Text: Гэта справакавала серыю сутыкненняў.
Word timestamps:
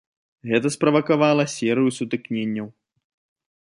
Гэта 0.51 0.71
справакавала 0.75 1.43
серыю 1.59 1.95
сутыкненняў. 2.01 2.67